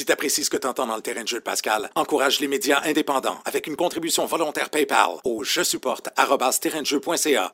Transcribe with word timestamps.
Si 0.00 0.06
tu 0.06 0.12
apprécies 0.12 0.44
ce 0.44 0.48
que 0.48 0.56
tu 0.56 0.66
entends 0.66 0.86
dans 0.86 0.96
le 0.96 1.02
terrain 1.02 1.24
de 1.24 1.28
jeu 1.28 1.40
de 1.40 1.42
Pascal, 1.42 1.90
encourage 1.94 2.40
les 2.40 2.48
médias 2.48 2.80
indépendants 2.86 3.38
avec 3.44 3.66
une 3.66 3.76
contribution 3.76 4.24
volontaire 4.24 4.70
PayPal 4.70 5.10
au 5.24 5.44
je 5.44 5.62
supporte 5.62 6.08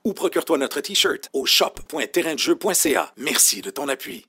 ou 0.04 0.12
procure-toi 0.12 0.56
notre 0.56 0.80
t-shirt 0.80 1.28
au 1.32 1.44
shop.terraindejeu.ca. 1.44 3.12
Merci 3.17 3.62
de 3.62 3.70
ton 3.70 3.88
appui. 3.88 4.28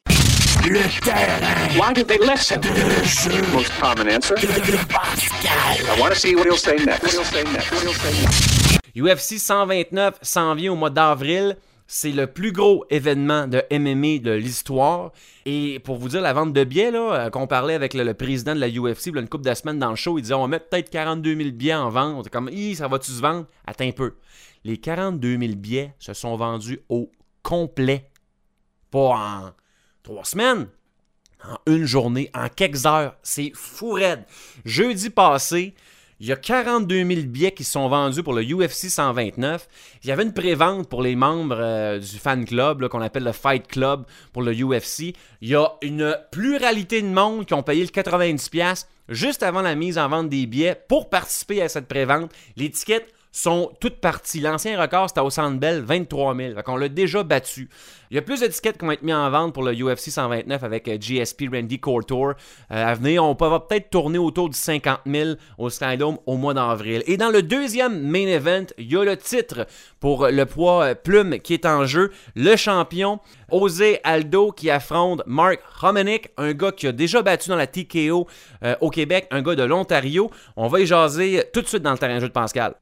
Le 0.67 0.79
terrain. 1.05 1.79
Why 1.79 1.93
did 1.93 2.07
they 2.07 2.17
listen? 2.17 2.59
De 2.59 2.69
jeu. 3.03 3.39
Most 3.53 3.71
common 3.79 4.09
answer? 4.09 4.33
Pascal. 4.89 5.95
I 5.95 6.01
want 6.01 6.09
to 6.09 6.19
see 6.19 6.33
what 6.33 6.45
he'll 6.45 6.57
say 6.57 6.77
next. 6.83 7.03
What 7.03 7.11
he'll 7.11 7.23
say 7.23 7.43
next. 7.43 7.71
What 7.71 7.83
he'll 7.83 7.93
say 7.93 8.19
next. 8.19 8.57
UFC 8.95 9.37
129 9.37 10.15
s'en 10.23 10.55
vient 10.55 10.71
au 10.71 10.75
mois 10.75 10.89
d'avril. 10.89 11.55
C'est 11.89 12.11
le 12.11 12.27
plus 12.27 12.51
gros 12.51 12.85
événement 12.89 13.47
de 13.47 13.63
MMA 13.71 14.19
de 14.19 14.31
l'histoire. 14.31 15.13
Et 15.45 15.79
pour 15.79 15.95
vous 15.95 16.09
dire, 16.09 16.21
la 16.21 16.33
vente 16.33 16.51
de 16.51 16.63
billets, 16.65 16.91
là, 16.91 17.13
euh, 17.13 17.29
qu'on 17.29 17.47
parlait 17.47 17.75
avec 17.75 17.93
le, 17.93 18.13
président 18.13 18.53
de 18.53 18.59
la 18.59 18.67
UFC 18.67 19.13
là, 19.13 19.21
une 19.21 19.29
couple 19.29 19.45
de 19.49 19.53
semaines 19.53 19.79
dans 19.79 19.89
le 19.89 19.95
show, 19.95 20.17
il 20.17 20.23
disait 20.23 20.33
on 20.33 20.41
va 20.41 20.47
mettre 20.47 20.67
peut-être 20.67 20.89
42 20.89 21.35
000 21.35 21.51
billets 21.51 21.75
en 21.75 21.89
vente. 21.89 22.29
Comme, 22.29 22.49
Hi, 22.51 22.75
ça 22.75 22.89
va-tu 22.89 23.11
se 23.11 23.21
vendre? 23.21 23.45
Attends 23.65 23.85
un 23.85 23.91
peu. 23.91 24.15
Les 24.65 24.77
42 24.77 25.37
000 25.39 25.53
billets 25.55 25.93
se 25.97 26.13
sont 26.13 26.35
vendus 26.35 26.81
au 26.89 27.09
complet. 27.41 28.09
Pas 28.91 28.99
en 28.99 29.51
trois 30.03 30.25
semaines, 30.25 30.67
en 31.41 31.57
une 31.71 31.85
journée, 31.85 32.29
en 32.33 32.49
quelques 32.49 32.85
heures. 32.85 33.15
C'est 33.23 33.51
fou 33.55 33.91
raide. 33.91 34.25
Jeudi 34.65 35.09
passé, 35.09 35.73
il 36.19 36.27
y 36.27 36.31
a 36.31 36.35
42 36.35 37.05
000 37.05 37.27
billets 37.27 37.51
qui 37.51 37.63
sont 37.63 37.87
vendus 37.89 38.23
pour 38.23 38.33
le 38.33 38.43
UFC 38.43 38.89
129. 38.89 39.67
Il 40.03 40.09
y 40.09 40.11
avait 40.11 40.23
une 40.23 40.33
prévente 40.33 40.89
pour 40.89 41.01
les 41.01 41.15
membres 41.15 41.57
euh, 41.59 41.99
du 41.99 42.17
fan 42.17 42.45
club 42.45 42.87
qu'on 42.87 43.01
appelle 43.01 43.23
le 43.23 43.31
Fight 43.31 43.67
Club 43.67 44.05
pour 44.33 44.41
le 44.41 44.53
UFC. 44.53 45.13
Il 45.41 45.49
y 45.49 45.55
a 45.55 45.71
une 45.81 46.17
pluralité 46.31 47.01
de 47.01 47.07
monde 47.07 47.45
qui 47.45 47.53
ont 47.53 47.63
payé 47.63 47.83
le 47.83 47.89
90$ 47.89 48.85
juste 49.09 49.43
avant 49.43 49.61
la 49.61 49.75
mise 49.75 49.97
en 49.97 50.09
vente 50.09 50.29
des 50.29 50.45
billets 50.47 50.81
pour 50.87 51.09
participer 51.09 51.61
à 51.61 51.69
cette 51.69 51.87
prévente. 51.87 52.31
Tickets 52.57 53.07
sont 53.31 53.71
toutes 53.79 53.99
parties. 54.01 54.39
L'ancien 54.39 54.79
record, 54.79 55.09
c'était 55.09 55.21
au 55.21 55.29
Centre 55.29 55.59
Bell, 55.59 55.81
23 55.81 56.35
000. 56.35 56.55
Fait 56.55 56.63
qu'on 56.63 56.75
l'a 56.75 56.89
déjà 56.89 57.23
battu. 57.23 57.69
Il 58.09 58.15
y 58.15 58.17
a 58.17 58.21
plus 58.21 58.39
d'étiquettes 58.39 58.77
qui 58.77 58.85
vont 58.85 58.91
être 58.91 59.03
mises 59.03 59.15
en 59.15 59.29
vente 59.29 59.53
pour 59.53 59.63
le 59.63 59.73
UFC 59.73 60.09
129 60.09 60.63
avec 60.63 60.87
euh, 60.87 60.97
GSP 60.97 61.45
Randy 61.51 61.79
Couture. 61.79 62.35
Euh, 62.71 62.85
à 62.85 62.93
venir, 62.93 63.23
on 63.23 63.33
va 63.33 63.59
peut-être 63.59 63.89
tourner 63.89 64.17
autour 64.17 64.49
du 64.49 64.57
50 64.57 64.99
000 65.05 65.31
au 65.57 65.69
Skydome 65.69 66.17
au 66.25 66.37
mois 66.37 66.53
d'avril. 66.53 67.03
Et 67.05 67.17
dans 67.17 67.29
le 67.29 67.41
deuxième 67.41 68.01
main 68.01 68.27
event, 68.27 68.65
il 68.77 68.91
y 68.91 68.95
a 68.95 69.03
le 69.03 69.17
titre 69.17 69.67
pour 69.99 70.27
le 70.27 70.45
poids 70.45 70.83
euh, 70.83 70.95
plume 70.95 71.39
qui 71.39 71.53
est 71.53 71.65
en 71.65 71.85
jeu. 71.85 72.11
Le 72.35 72.55
champion, 72.55 73.19
José 73.51 73.99
Aldo, 74.03 74.51
qui 74.51 74.69
affronte 74.69 75.21
Mark 75.25 75.59
Hominick, 75.81 76.29
un 76.37 76.53
gars 76.53 76.71
qui 76.71 76.87
a 76.87 76.93
déjà 76.93 77.21
battu 77.21 77.49
dans 77.49 77.55
la 77.55 77.67
TKO 77.67 78.27
au 78.81 78.89
Québec, 78.89 79.27
un 79.31 79.41
gars 79.41 79.55
de 79.55 79.63
l'Ontario. 79.63 80.31
On 80.55 80.67
va 80.67 80.79
y 80.79 80.85
jaser 80.85 81.43
tout 81.53 81.61
de 81.61 81.67
suite 81.67 81.83
dans 81.83 81.91
le 81.91 81.97
terrain 81.97 82.15
de 82.15 82.21
jeu 82.21 82.27
de 82.27 82.33
Pascal. 82.33 82.75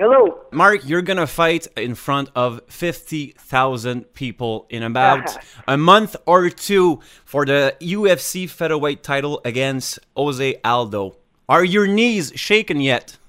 Hello. 0.00 0.40
Mark, 0.50 0.88
you're 0.88 1.02
gonna 1.02 1.26
fight 1.26 1.66
in 1.76 1.94
front 1.94 2.30
of 2.34 2.62
50,000 2.68 4.14
people 4.14 4.66
in 4.70 4.82
about 4.82 5.36
a 5.68 5.76
month 5.76 6.16
or 6.24 6.48
two 6.48 7.00
for 7.26 7.44
the 7.44 7.76
UFC 7.82 8.48
featherweight 8.48 9.02
title 9.02 9.42
against 9.44 9.98
Jose 10.16 10.58
Aldo. 10.64 11.18
Are 11.50 11.62
your 11.62 11.86
knees 11.86 12.32
shaken 12.34 12.80
yet? 12.80 13.18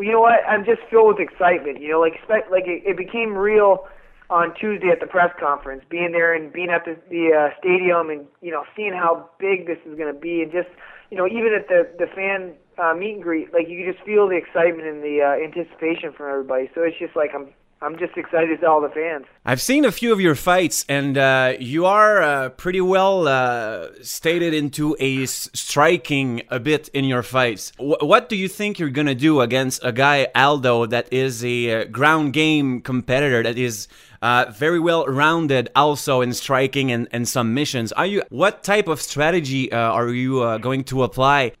You 0.00 0.12
know 0.12 0.20
what? 0.20 0.46
I'm 0.46 0.64
just 0.64 0.80
filled 0.88 1.18
with 1.18 1.18
excitement. 1.18 1.80
You 1.80 1.88
know, 1.90 2.00
like 2.00 2.14
expect, 2.14 2.52
like 2.52 2.68
it, 2.68 2.84
it 2.86 2.96
became 2.96 3.34
real 3.34 3.88
on 4.30 4.54
Tuesday 4.54 4.90
at 4.90 5.00
the 5.00 5.08
press 5.08 5.34
conference, 5.40 5.82
being 5.90 6.12
there 6.12 6.32
and 6.32 6.52
being 6.52 6.70
at 6.70 6.84
the, 6.84 6.96
the 7.10 7.34
uh, 7.34 7.58
stadium, 7.58 8.08
and 8.08 8.24
you 8.40 8.52
know, 8.52 8.62
seeing 8.76 8.92
how 8.92 9.28
big 9.40 9.66
this 9.66 9.78
is 9.84 9.98
going 9.98 10.14
to 10.14 10.20
be, 10.20 10.42
and 10.42 10.52
just 10.52 10.68
you 11.10 11.16
know, 11.16 11.26
even 11.26 11.52
at 11.52 11.66
the 11.66 11.88
the 11.98 12.06
fan 12.14 12.54
uh, 12.78 12.94
meet 12.94 13.14
and 13.14 13.22
greet, 13.22 13.52
like 13.52 13.68
you 13.68 13.90
just 13.90 14.04
feel 14.04 14.28
the 14.28 14.36
excitement 14.36 14.88
and 14.88 15.02
the 15.02 15.20
uh, 15.22 15.44
anticipation 15.44 16.12
from 16.12 16.30
everybody. 16.30 16.70
So 16.74 16.82
it's 16.82 16.98
just 16.98 17.16
like 17.16 17.30
I'm 17.34 17.48
I'm 17.80 17.96
just 17.96 18.16
excited 18.16 18.58
as 18.58 18.64
all 18.64 18.80
the 18.80 18.88
fans. 18.88 19.26
I've 19.44 19.60
seen 19.60 19.84
a 19.84 19.92
few 19.92 20.12
of 20.12 20.20
your 20.20 20.34
fights, 20.34 20.84
and 20.88 21.16
uh, 21.16 21.54
you 21.60 21.86
are 21.86 22.20
uh, 22.20 22.48
pretty 22.50 22.80
well 22.80 23.28
uh, 23.28 23.88
stated 24.02 24.52
into 24.52 24.96
a 24.98 25.26
striking 25.26 26.42
a 26.48 26.58
bit 26.58 26.88
in 26.88 27.04
your 27.04 27.22
fights. 27.22 27.72
Wh- 27.76 28.02
what 28.02 28.28
do 28.28 28.34
you 28.34 28.48
think 28.48 28.80
you're 28.80 28.88
gonna 28.88 29.14
do 29.14 29.40
against 29.40 29.84
a 29.84 29.92
guy 29.92 30.26
Aldo 30.34 30.86
that 30.86 31.12
is 31.12 31.44
a 31.44 31.82
uh, 31.82 31.84
ground 31.84 32.32
game 32.32 32.80
competitor 32.80 33.44
that 33.44 33.56
is 33.56 33.86
uh, 34.22 34.46
very 34.50 34.80
well 34.80 35.06
rounded 35.06 35.70
also 35.76 36.20
in 36.20 36.32
striking 36.34 36.90
and, 36.90 37.06
and 37.12 37.28
submissions? 37.28 37.92
Are 37.92 38.06
you 38.06 38.22
what 38.30 38.64
type 38.64 38.88
of 38.88 39.00
strategy 39.00 39.70
uh, 39.70 39.78
are 39.78 40.08
you 40.08 40.58
going 40.58 40.82
to 40.84 41.04
apply? 41.04 41.52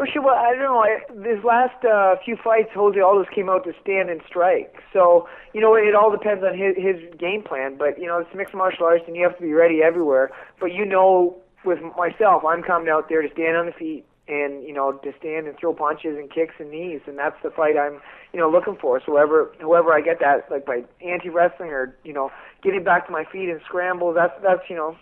For 0.00 0.06
sure, 0.06 0.22
well, 0.22 0.34
I 0.34 0.54
don't 0.54 0.62
know. 0.62 0.80
I, 0.80 0.96
this 1.12 1.44
last 1.44 1.84
uh, 1.84 2.16
few 2.24 2.34
fights, 2.42 2.70
Jose 2.72 2.98
Aldo's 2.98 3.26
came 3.34 3.50
out 3.50 3.64
to 3.64 3.74
stand 3.82 4.08
and 4.08 4.22
strike. 4.26 4.80
So 4.94 5.28
you 5.52 5.60
know, 5.60 5.74
it 5.74 5.94
all 5.94 6.10
depends 6.10 6.42
on 6.42 6.56
his 6.56 6.72
his 6.74 6.96
game 7.18 7.42
plan. 7.42 7.76
But 7.76 8.00
you 8.00 8.06
know, 8.06 8.16
it's 8.16 8.34
mixed 8.34 8.54
martial 8.54 8.86
arts, 8.86 9.04
and 9.06 9.14
you 9.14 9.22
have 9.24 9.36
to 9.36 9.42
be 9.42 9.52
ready 9.52 9.82
everywhere. 9.82 10.30
But 10.58 10.72
you 10.72 10.86
know, 10.86 11.36
with 11.66 11.80
myself, 11.98 12.44
I'm 12.48 12.62
coming 12.62 12.88
out 12.88 13.10
there 13.10 13.20
to 13.20 13.28
stand 13.30 13.58
on 13.58 13.66
the 13.66 13.72
feet 13.72 14.06
and 14.26 14.64
you 14.64 14.72
know 14.72 14.92
to 14.92 15.12
stand 15.18 15.46
and 15.46 15.58
throw 15.58 15.74
punches 15.74 16.16
and 16.16 16.32
kicks 16.32 16.54
and 16.58 16.70
knees, 16.70 17.02
and 17.06 17.18
that's 17.18 17.36
the 17.42 17.50
fight 17.50 17.76
I'm 17.76 18.00
you 18.32 18.40
know 18.40 18.48
looking 18.48 18.78
for. 18.80 19.00
So 19.00 19.12
whoever 19.12 19.52
whoever 19.60 19.92
I 19.92 20.00
get 20.00 20.18
that 20.20 20.50
like 20.50 20.64
by 20.64 20.84
anti 21.04 21.28
wrestling 21.28 21.72
or 21.76 21.94
you 22.04 22.14
know 22.14 22.30
getting 22.62 22.84
back 22.84 23.04
to 23.08 23.12
my 23.12 23.24
feet 23.30 23.50
and 23.50 23.60
scramble, 23.66 24.14
that's 24.14 24.32
that's 24.42 24.62
you 24.70 24.76
know 24.76 24.96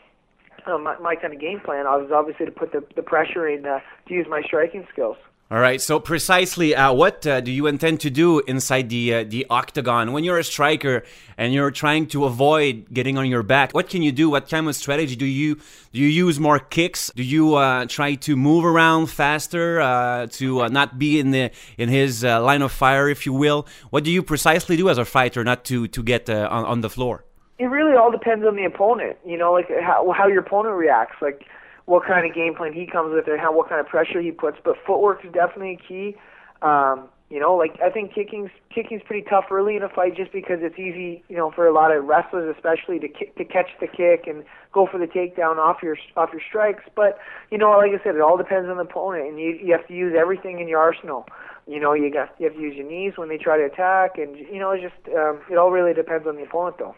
uh, 0.68 0.78
my, 0.78 0.98
my 0.98 1.16
kind 1.16 1.32
of 1.32 1.40
game 1.40 1.60
plan 1.60 1.84
was 1.84 2.10
obviously 2.12 2.46
to 2.46 2.52
put 2.52 2.72
the, 2.72 2.84
the 2.96 3.02
pressure 3.02 3.48
in 3.48 3.66
uh, 3.66 3.80
to 4.06 4.14
use 4.14 4.26
my 4.28 4.42
striking 4.42 4.86
skills. 4.92 5.16
All 5.50 5.60
right. 5.60 5.80
So 5.80 5.98
precisely, 5.98 6.74
uh, 6.74 6.92
what 6.92 7.26
uh, 7.26 7.40
do 7.40 7.50
you 7.50 7.68
intend 7.68 8.00
to 8.00 8.10
do 8.10 8.40
inside 8.40 8.90
the 8.90 9.14
uh, 9.14 9.24
the 9.26 9.46
octagon 9.48 10.12
when 10.12 10.22
you're 10.22 10.38
a 10.38 10.44
striker 10.44 11.04
and 11.38 11.54
you're 11.54 11.70
trying 11.70 12.06
to 12.08 12.26
avoid 12.26 12.92
getting 12.92 13.16
on 13.16 13.24
your 13.30 13.42
back? 13.42 13.72
What 13.72 13.88
can 13.88 14.02
you 14.02 14.12
do? 14.12 14.28
What 14.28 14.50
kind 14.50 14.68
of 14.68 14.76
strategy 14.76 15.16
do 15.16 15.24
you 15.24 15.54
do? 15.54 15.62
You 16.00 16.06
use 16.06 16.38
more 16.38 16.58
kicks? 16.58 17.10
Do 17.16 17.22
you 17.22 17.54
uh, 17.54 17.86
try 17.86 18.16
to 18.16 18.36
move 18.36 18.66
around 18.66 19.06
faster 19.06 19.80
uh, 19.80 20.26
to 20.32 20.68
not 20.68 20.98
be 20.98 21.18
in 21.18 21.30
the 21.30 21.50
in 21.78 21.88
his 21.88 22.24
line 22.24 22.60
of 22.60 22.70
fire, 22.70 23.08
if 23.08 23.24
you 23.24 23.32
will? 23.32 23.66
What 23.88 24.04
do 24.04 24.10
you 24.10 24.22
precisely 24.22 24.76
do 24.76 24.90
as 24.90 24.98
a 24.98 25.06
fighter 25.06 25.42
not 25.44 25.64
to 25.64 25.88
to 25.88 26.02
get 26.02 26.28
on, 26.28 26.66
on 26.66 26.82
the 26.82 26.90
floor? 26.90 27.24
It 27.58 27.64
really 27.66 27.96
all 27.96 28.10
depends 28.10 28.46
on 28.46 28.56
the 28.56 28.64
opponent. 28.64 29.18
You 29.24 29.36
know, 29.36 29.52
like 29.52 29.68
how 29.80 30.12
how 30.16 30.28
your 30.28 30.40
opponent 30.40 30.76
reacts, 30.76 31.16
like 31.20 31.44
what 31.86 32.04
kind 32.06 32.28
of 32.28 32.34
game 32.34 32.54
plan 32.54 32.72
he 32.72 32.86
comes 32.86 33.14
with, 33.14 33.28
or 33.28 33.36
how 33.36 33.56
what 33.56 33.68
kind 33.68 33.80
of 33.80 33.86
pressure 33.86 34.20
he 34.20 34.30
puts. 34.30 34.58
But 34.64 34.76
footwork 34.86 35.24
is 35.24 35.32
definitely 35.32 35.78
key. 35.86 36.16
Um, 36.62 37.08
you 37.30 37.38
know, 37.38 37.54
like 37.54 37.78
I 37.84 37.90
think 37.90 38.14
kicking's 38.14 38.50
kicking's 38.74 39.02
pretty 39.04 39.26
tough 39.28 39.46
early 39.50 39.76
in 39.76 39.82
a 39.82 39.88
fight 39.88 40.16
just 40.16 40.32
because 40.32 40.58
it's 40.62 40.78
easy, 40.78 41.22
you 41.28 41.36
know, 41.36 41.50
for 41.50 41.66
a 41.66 41.74
lot 41.74 41.94
of 41.94 42.04
wrestlers 42.04 42.54
especially 42.56 42.98
to 43.00 43.08
kick, 43.08 43.36
to 43.36 43.44
catch 43.44 43.68
the 43.80 43.86
kick 43.86 44.26
and 44.26 44.44
go 44.72 44.86
for 44.90 44.98
the 44.98 45.06
takedown 45.06 45.58
off 45.58 45.82
your 45.82 45.96
off 46.16 46.30
your 46.32 46.40
strikes. 46.48 46.84
But 46.96 47.18
you 47.50 47.58
know, 47.58 47.70
like 47.72 47.90
I 47.90 48.02
said, 48.02 48.14
it 48.14 48.22
all 48.22 48.38
depends 48.38 48.70
on 48.70 48.76
the 48.76 48.84
opponent, 48.84 49.28
and 49.28 49.38
you 49.38 49.58
you 49.62 49.72
have 49.72 49.86
to 49.88 49.94
use 49.94 50.14
everything 50.18 50.60
in 50.60 50.68
your 50.68 50.80
arsenal. 50.80 51.26
You 51.68 51.78
know, 51.78 51.92
you 51.92 52.10
got 52.10 52.34
you 52.38 52.46
have 52.46 52.54
to 52.54 52.60
use 52.60 52.74
your 52.76 52.86
knees 52.86 53.12
when 53.16 53.28
they 53.28 53.36
try 53.36 53.58
to 53.58 53.64
attack, 53.64 54.16
and 54.16 54.34
you 54.36 54.58
know, 54.58 54.70
it's 54.70 54.82
just 54.82 55.14
um, 55.14 55.42
it 55.50 55.58
all 55.58 55.70
really 55.70 55.92
depends 55.92 56.26
on 56.26 56.36
the 56.36 56.44
opponent, 56.44 56.78
though. 56.78 56.94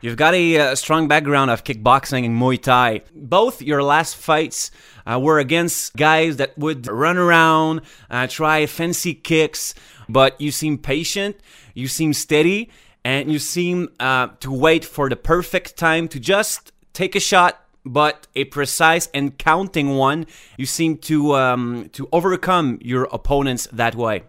You've 0.00 0.16
got 0.16 0.34
a 0.34 0.58
uh, 0.58 0.74
strong 0.74 1.06
background 1.06 1.50
of 1.50 1.62
kickboxing 1.62 2.24
and 2.24 2.36
Muay 2.40 2.60
Thai. 2.60 3.02
Both 3.14 3.62
your 3.62 3.82
last 3.82 4.16
fights 4.16 4.72
uh, 5.06 5.20
were 5.20 5.38
against 5.38 5.96
guys 5.96 6.36
that 6.36 6.58
would 6.58 6.86
run 6.88 7.16
around, 7.16 7.82
uh, 8.10 8.26
try 8.26 8.66
fancy 8.66 9.14
kicks, 9.14 9.74
but 10.08 10.40
you 10.40 10.50
seem 10.50 10.78
patient, 10.78 11.36
you 11.74 11.86
seem 11.86 12.12
steady, 12.12 12.70
and 13.04 13.30
you 13.32 13.38
seem 13.38 13.88
uh, 14.00 14.28
to 14.40 14.52
wait 14.52 14.84
for 14.84 15.08
the 15.08 15.16
perfect 15.16 15.76
time 15.76 16.08
to 16.08 16.18
just 16.20 16.72
take 16.92 17.14
a 17.14 17.20
shot, 17.20 17.67
but 17.84 18.26
a 18.34 18.44
precise 18.44 19.08
and 19.14 19.38
counting 19.38 19.96
one. 19.96 20.26
You 20.56 20.66
seem 20.66 20.98
to 20.98 21.34
um, 21.34 21.90
to 21.92 22.08
overcome 22.12 22.78
your 22.82 23.04
opponents 23.12 23.68
that 23.72 23.94
way. 23.94 24.24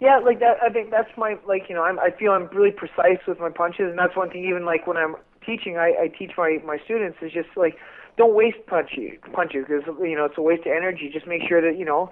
Yeah, 0.00 0.18
like 0.18 0.40
that. 0.40 0.58
I 0.62 0.68
think 0.68 0.90
that's 0.90 1.10
my 1.16 1.36
like 1.46 1.64
you 1.68 1.74
know 1.74 1.82
I'm, 1.82 1.98
I 1.98 2.10
feel 2.10 2.32
I'm 2.32 2.48
really 2.48 2.72
precise 2.72 3.24
with 3.26 3.38
my 3.40 3.50
punches, 3.50 3.86
and 3.90 3.98
that's 3.98 4.16
one 4.16 4.30
thing. 4.30 4.44
Even 4.44 4.64
like 4.64 4.86
when 4.86 4.96
I'm 4.96 5.16
teaching, 5.46 5.76
I, 5.76 5.94
I 6.02 6.08
teach 6.08 6.32
my 6.36 6.58
my 6.64 6.78
students 6.84 7.18
is 7.22 7.32
just 7.32 7.48
like 7.56 7.76
don't 8.16 8.34
waste 8.34 8.58
punchy, 8.66 9.18
punches 9.32 9.64
because 9.68 9.82
you 10.02 10.16
know 10.16 10.26
it's 10.26 10.38
a 10.38 10.42
waste 10.42 10.66
of 10.66 10.72
energy. 10.72 11.10
Just 11.12 11.26
make 11.26 11.42
sure 11.48 11.60
that 11.60 11.78
you 11.78 11.84
know, 11.84 12.10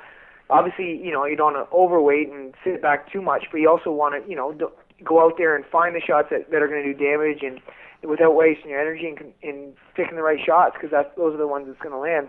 obviously 0.50 0.96
you 0.96 1.12
know 1.12 1.25
you 1.25 1.36
don't 1.36 1.54
want 1.54 1.68
to 1.68 1.76
overweight 1.76 2.30
and 2.30 2.54
sit 2.64 2.80
back 2.80 3.10
too 3.12 3.22
much, 3.22 3.44
but 3.50 3.58
you 3.58 3.68
also 3.68 3.90
want 3.90 4.14
to 4.14 4.30
you 4.30 4.36
know 4.36 4.54
go 5.04 5.20
out 5.20 5.34
there 5.36 5.56
and 5.56 5.64
find 5.66 5.94
the 5.94 6.00
shots 6.00 6.28
that 6.30 6.50
that 6.50 6.62
are 6.62 6.68
going 6.68 6.82
to 6.82 6.92
do 6.92 6.98
damage 6.98 7.42
and 7.42 7.60
without 8.06 8.34
wasting 8.34 8.70
your 8.70 8.81
energy 8.81 9.06
and, 9.06 9.32
and 9.43 9.75
picking 9.94 10.16
the 10.16 10.22
right 10.22 10.38
shots 10.44 10.75
because 10.75 10.90
that's 10.90 11.08
those 11.16 11.34
are 11.34 11.38
the 11.38 11.46
ones 11.46 11.66
that's 11.66 11.81
going 11.81 11.93
to 11.93 11.99
land. 11.99 12.28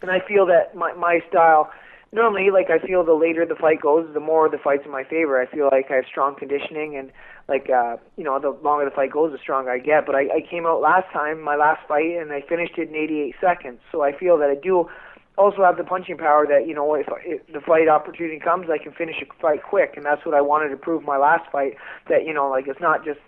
And 0.00 0.10
I 0.10 0.20
feel 0.26 0.46
that 0.46 0.74
my 0.74 0.92
my 0.94 1.20
style 1.28 1.70
normally 2.12 2.50
like 2.50 2.70
I 2.70 2.84
feel 2.84 3.04
the 3.04 3.14
later 3.14 3.46
the 3.46 3.54
fight 3.54 3.80
goes, 3.80 4.08
the 4.12 4.20
more 4.20 4.48
the 4.48 4.58
fight's 4.58 4.84
in 4.84 4.90
my 4.90 5.04
favor. 5.04 5.40
I 5.40 5.46
feel 5.46 5.68
like 5.70 5.90
I 5.90 5.96
have 5.96 6.06
strong 6.06 6.34
conditioning 6.36 6.96
and 6.96 7.12
like 7.48 7.70
uh 7.70 7.96
you 8.16 8.24
know, 8.24 8.38
the 8.40 8.50
longer 8.50 8.84
the 8.84 8.90
fight 8.94 9.12
goes 9.12 9.32
the 9.32 9.38
stronger 9.38 9.70
I 9.70 9.78
get. 9.78 10.06
But 10.06 10.14
I, 10.14 10.22
I 10.22 10.40
came 10.48 10.66
out 10.66 10.80
last 10.80 11.10
time, 11.12 11.40
my 11.40 11.56
last 11.56 11.86
fight 11.86 12.16
and 12.18 12.32
I 12.32 12.42
finished 12.42 12.78
it 12.78 12.88
in 12.88 12.96
eighty 12.96 13.20
eight 13.20 13.36
seconds. 13.40 13.80
So 13.90 14.02
I 14.02 14.12
feel 14.16 14.38
that 14.38 14.50
I 14.50 14.56
do 14.56 14.88
also 15.38 15.62
have 15.62 15.76
the 15.76 15.84
punching 15.84 16.18
power 16.18 16.46
that 16.46 16.66
you 16.66 16.74
know 16.74 16.94
if, 16.94 17.06
if 17.24 17.46
the 17.52 17.60
fight 17.60 17.88
opportunity 17.88 18.38
comes, 18.38 18.68
I 18.70 18.78
can 18.78 18.92
finish 18.92 19.16
a 19.22 19.40
fight 19.40 19.62
quick, 19.62 19.94
and 19.96 20.04
that's 20.04 20.24
what 20.26 20.34
I 20.34 20.40
wanted 20.40 20.68
to 20.70 20.76
prove 20.76 21.04
my 21.04 21.16
last 21.16 21.50
fight. 21.50 21.74
That 22.08 22.26
you 22.26 22.34
know, 22.34 22.48
like 22.48 22.66
it's 22.68 22.80
not 22.80 23.04
just 23.04 23.20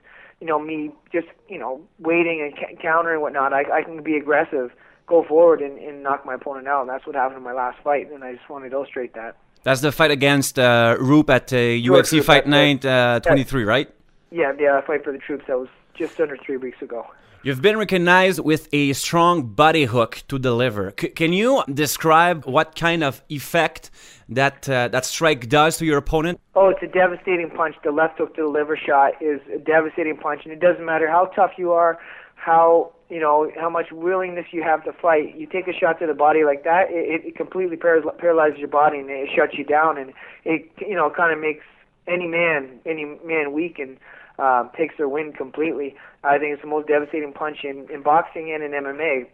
you 0.45 0.51
know 0.51 0.59
me 0.59 0.91
just 1.11 1.29
you 1.49 1.59
know 1.59 1.81
waiting 1.99 2.43
and 2.43 2.55
ca- 2.55 2.77
countering 2.83 3.15
and 3.15 3.23
whatnot. 3.23 3.55
I, 3.55 3.63
I 3.79 3.83
can 3.83 4.03
be 4.03 4.17
aggressive, 4.17 4.71
go 5.07 5.25
forward, 5.25 5.63
and, 5.63 5.79
and 5.79 6.03
knock 6.03 6.27
my 6.27 6.35
opponent 6.35 6.69
out. 6.69 6.83
And 6.83 6.91
that's 6.91 7.07
what 7.07 7.17
happened 7.17 7.39
in 7.39 7.43
my 7.43 7.55
last 7.55 7.79
fight, 7.83 8.13
and 8.13 8.23
I 8.23 8.35
just 8.35 8.51
wanted 8.51 8.69
to 8.69 8.77
illustrate 8.77 9.15
that. 9.15 9.39
That's 9.63 9.81
the 9.81 9.91
fight 9.91 10.11
against 10.11 10.59
uh, 10.59 10.99
Roop 11.01 11.31
at 11.31 11.51
uh, 11.51 11.57
UFC 11.57 12.23
Fight 12.23 12.47
Night 12.47 12.85
uh, 12.85 13.21
23, 13.21 13.65
right? 13.65 13.91
Yeah, 14.31 14.53
the 14.53 14.67
uh, 14.67 14.83
fight 14.87 15.03
for 15.03 15.15
the 15.15 15.19
troops 15.19 15.45
that 15.49 15.59
was 15.59 15.69
just 15.95 16.21
under 16.21 16.37
three 16.37 16.57
weeks 16.57 16.81
ago. 16.83 17.07
You've 17.45 17.61
been 17.61 17.77
recognized 17.77 18.41
with 18.41 18.69
a 18.73 18.95
strong 18.95 19.43
body 19.43 19.85
hook 19.85 20.23
to 20.29 20.39
deliver. 20.39 20.95
C- 20.99 21.09
can 21.09 21.35
you 21.35 21.63
describe 21.71 22.47
what 22.47 22.75
kind 22.75 23.05
of 23.05 23.23
effect 23.29 23.91
that 24.31 24.67
uh, 24.67 24.89
that 24.89 25.05
strike 25.05 25.51
does 25.51 25.77
to 25.77 25.85
your 25.85 25.99
opponent? 25.99 26.41
Oh, 26.55 26.71
it's 26.71 26.83
a 26.83 26.87
devastating 26.87 27.51
punch. 27.51 27.77
The 27.85 27.91
left 27.91 28.17
hook 28.17 28.35
to 28.37 28.43
the 28.45 28.49
liver 28.49 28.79
shot 28.79 29.21
is 29.21 29.41
a 29.55 29.59
devastating 29.59 30.17
punch, 30.17 30.41
and 30.45 30.55
it 30.55 30.61
doesn't 30.61 30.87
matter 30.87 31.07
how 31.07 31.27
tough 31.37 31.51
you 31.59 31.73
are, 31.73 31.99
how 32.35 32.93
you 33.11 33.21
know 33.21 33.51
how 33.61 33.69
much 33.69 33.93
willingness 33.93 34.47
you 34.51 34.63
have 34.63 34.83
to 34.85 34.93
fight. 34.95 35.37
You 35.37 35.47
take 35.47 35.69
a 35.69 35.75
shot 35.75 35.99
to 36.01 36.07
the 36.07 36.15
body 36.15 36.45
like 36.45 36.65
that, 36.65 36.87
it, 36.89 37.27
it 37.27 37.37
completely 37.37 37.77
paralyzes 37.77 38.59
your 38.59 38.69
body 38.69 39.01
and 39.01 39.11
it 39.11 39.29
shuts 39.37 39.53
you 39.59 39.65
down, 39.65 39.99
and 39.99 40.15
it 40.47 40.71
you 40.79 40.95
know 40.95 41.11
kind 41.11 41.31
of 41.31 41.39
makes 41.39 41.67
any 42.09 42.27
man 42.27 42.81
any 42.87 43.05
man 43.05 43.53
weak 43.53 43.79
and 43.79 43.99
um, 44.39 44.71
takes 44.77 44.97
their 44.97 45.09
win 45.09 45.33
completely. 45.33 45.95
I 46.23 46.39
think 46.39 46.53
it's 46.53 46.63
the 46.63 46.69
most 46.69 46.89
devastating 46.89 47.33
punch 47.33 47.59
in, 47.65 47.87
in 47.93 48.03
boxing 48.03 48.53
and 48.53 48.63
in 48.63 48.73
MMA. 48.73 49.27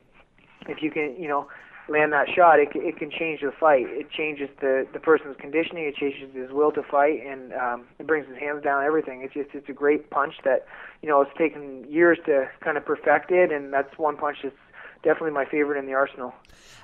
If 0.68 0.82
you 0.82 0.90
can, 0.90 1.16
you 1.18 1.28
know, 1.28 1.48
land 1.88 2.12
that 2.12 2.26
shot, 2.34 2.60
it, 2.60 2.68
it 2.74 2.96
can 2.98 3.10
change 3.10 3.40
the 3.40 3.50
fight. 3.58 3.86
It 3.88 4.10
changes 4.10 4.48
the 4.60 4.86
the 4.92 5.00
person's 5.00 5.36
conditioning. 5.38 5.84
It 5.84 5.96
changes 5.96 6.34
his 6.34 6.50
will 6.50 6.70
to 6.72 6.82
fight, 6.82 7.20
and 7.26 7.52
um, 7.54 7.86
it 7.98 8.06
brings 8.06 8.28
his 8.28 8.38
hands 8.38 8.62
down. 8.62 8.84
Everything. 8.84 9.22
It's 9.22 9.34
just 9.34 9.50
it's 9.54 9.68
a 9.68 9.72
great 9.72 10.10
punch 10.10 10.34
that 10.44 10.66
you 11.02 11.08
know 11.08 11.20
it's 11.22 11.36
taken 11.36 11.84
years 11.88 12.18
to 12.26 12.48
kind 12.60 12.76
of 12.76 12.84
perfect 12.84 13.30
it, 13.30 13.50
and 13.50 13.72
that's 13.72 13.98
one 13.98 14.16
punch 14.16 14.38
that's 14.42 14.54
definitely 15.02 15.32
my 15.32 15.44
favorite 15.44 15.78
in 15.78 15.86
the 15.86 15.94
arsenal. 15.94 16.34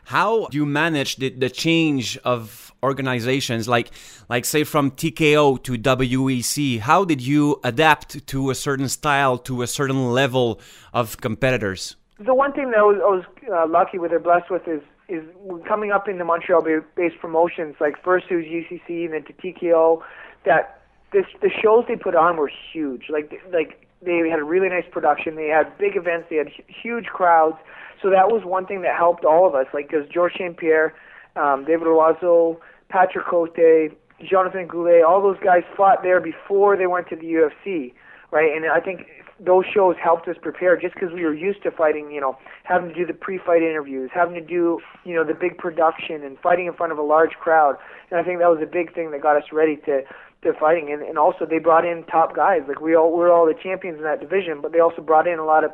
How 0.04 0.46
do 0.46 0.56
you 0.56 0.66
manage 0.66 1.16
the, 1.16 1.30
the 1.30 1.50
change 1.50 2.16
of 2.18 2.72
organizations, 2.82 3.66
like 3.66 3.90
like 4.28 4.44
say 4.44 4.64
from 4.64 4.92
TKO 4.92 5.62
to 5.64 5.72
WEC? 5.72 6.80
How 6.80 7.04
did 7.04 7.20
you 7.20 7.60
adapt 7.64 8.26
to 8.28 8.50
a 8.50 8.54
certain 8.54 8.88
style, 8.88 9.38
to 9.38 9.62
a 9.62 9.66
certain 9.66 10.12
level 10.12 10.60
of 10.92 11.16
competitors? 11.20 11.96
the 12.18 12.34
one 12.34 12.52
thing 12.52 12.70
that 12.70 12.78
I 12.78 12.82
was, 12.82 12.96
I 13.02 13.10
was 13.10 13.24
uh, 13.52 13.70
lucky 13.70 13.98
with 13.98 14.12
or 14.12 14.18
blessed 14.18 14.50
with 14.50 14.66
is 14.66 14.80
is 15.08 15.22
coming 15.68 15.92
up 15.92 16.08
in 16.08 16.18
the 16.18 16.24
Montreal-based 16.24 17.18
promotions 17.20 17.76
like 17.80 18.02
first 18.02 18.26
it 18.30 18.36
was 18.36 18.44
UCC 18.44 19.04
and 19.04 19.14
then 19.14 19.24
to 19.24 19.32
TKO 19.34 20.02
that 20.44 20.82
this 21.12 21.26
the 21.42 21.50
shows 21.62 21.84
they 21.86 21.96
put 21.96 22.16
on 22.16 22.36
were 22.36 22.50
huge 22.72 23.04
like 23.08 23.32
like 23.52 23.85
they 24.02 24.28
had 24.28 24.38
a 24.38 24.44
really 24.44 24.68
nice 24.68 24.84
production. 24.90 25.36
They 25.36 25.48
had 25.48 25.76
big 25.78 25.96
events. 25.96 26.26
They 26.30 26.36
had 26.36 26.48
hu- 26.48 26.62
huge 26.68 27.06
crowds. 27.06 27.56
So 28.02 28.10
that 28.10 28.28
was 28.28 28.42
one 28.44 28.66
thing 28.66 28.82
that 28.82 28.96
helped 28.96 29.24
all 29.24 29.46
of 29.46 29.54
us. 29.54 29.66
Like 29.72 29.88
because 29.88 30.08
George 30.08 30.34
St 30.34 30.56
Pierre 30.56 30.94
um, 31.36 31.64
David 31.64 31.86
Loiseau 31.86 32.58
Patrick 32.88 33.26
Cote 33.26 33.56
Jonathan 34.24 34.66
Goulet 34.66 35.02
all 35.02 35.20
those 35.22 35.38
guys 35.42 35.62
fought 35.76 36.02
there 36.02 36.20
before 36.20 36.76
they 36.76 36.86
went 36.86 37.08
to 37.08 37.16
the 37.16 37.26
UFC 37.26 37.92
right? 38.30 38.54
And 38.54 38.66
I 38.66 38.80
think 38.80 39.06
those 39.38 39.64
shows 39.72 39.96
helped 40.02 40.28
us 40.28 40.36
prepare 40.40 40.76
just 40.76 40.94
because 40.94 41.12
we 41.12 41.24
were 41.24 41.34
used 41.34 41.62
to 41.62 41.70
fighting, 41.70 42.10
you 42.10 42.20
know, 42.20 42.38
having 42.64 42.88
to 42.88 42.94
do 42.94 43.04
the 43.04 43.12
pre-fight 43.12 43.62
interviews, 43.62 44.10
having 44.14 44.34
to 44.34 44.40
do, 44.40 44.80
you 45.04 45.14
know, 45.14 45.24
the 45.24 45.34
big 45.34 45.58
production 45.58 46.22
and 46.24 46.38
fighting 46.38 46.66
in 46.66 46.72
front 46.72 46.92
of 46.92 46.98
a 46.98 47.02
large 47.02 47.32
crowd. 47.32 47.76
And 48.10 48.18
I 48.18 48.22
think 48.22 48.38
that 48.38 48.48
was 48.48 48.60
a 48.62 48.66
big 48.66 48.94
thing 48.94 49.10
that 49.10 49.20
got 49.20 49.36
us 49.36 49.44
ready 49.52 49.76
to 49.86 50.02
to 50.42 50.52
fighting. 50.58 50.92
And, 50.92 51.02
and 51.02 51.18
also 51.18 51.44
they 51.44 51.58
brought 51.58 51.84
in 51.84 52.04
top 52.04 52.34
guys. 52.34 52.62
Like 52.68 52.80
we 52.80 52.94
all 52.96 53.14
we're 53.16 53.32
all 53.32 53.46
the 53.46 53.54
champions 53.62 53.98
in 53.98 54.04
that 54.04 54.20
division, 54.20 54.60
but 54.62 54.72
they 54.72 54.80
also 54.80 55.02
brought 55.02 55.26
in 55.26 55.38
a 55.38 55.44
lot 55.44 55.64
of 55.64 55.72